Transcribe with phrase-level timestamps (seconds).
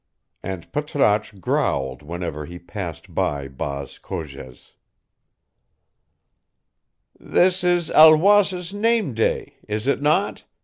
[0.41, 4.71] And Patrasche growled whenever he passed by Baas Cogez.
[7.19, 10.45] "This is Alois's name day, is it not?"